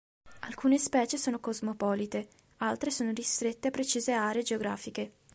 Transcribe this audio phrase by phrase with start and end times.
[0.39, 5.11] Alcune specie sono cosmopolite, altre sono ristrette a precise aree geografiche.